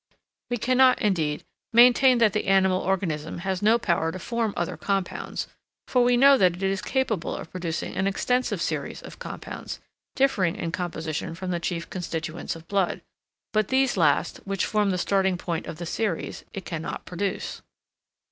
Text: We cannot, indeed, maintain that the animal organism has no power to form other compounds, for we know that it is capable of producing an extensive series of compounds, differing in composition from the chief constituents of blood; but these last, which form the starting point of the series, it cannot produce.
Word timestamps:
We 0.49 0.57
cannot, 0.57 0.99
indeed, 0.99 1.43
maintain 1.71 2.17
that 2.17 2.33
the 2.33 2.47
animal 2.47 2.79
organism 2.81 3.37
has 3.45 3.61
no 3.61 3.77
power 3.77 4.11
to 4.11 4.17
form 4.17 4.51
other 4.57 4.75
compounds, 4.75 5.45
for 5.87 6.03
we 6.03 6.17
know 6.17 6.39
that 6.39 6.55
it 6.55 6.63
is 6.63 6.81
capable 6.81 7.35
of 7.35 7.51
producing 7.51 7.93
an 7.95 8.07
extensive 8.07 8.63
series 8.63 9.03
of 9.03 9.19
compounds, 9.19 9.79
differing 10.15 10.55
in 10.55 10.71
composition 10.71 11.35
from 11.35 11.51
the 11.51 11.59
chief 11.59 11.87
constituents 11.91 12.55
of 12.55 12.67
blood; 12.67 13.03
but 13.53 13.67
these 13.67 13.95
last, 13.95 14.37
which 14.37 14.65
form 14.65 14.89
the 14.89 14.97
starting 14.97 15.37
point 15.37 15.67
of 15.67 15.77
the 15.77 15.85
series, 15.85 16.45
it 16.51 16.65
cannot 16.65 17.05
produce. 17.05 17.61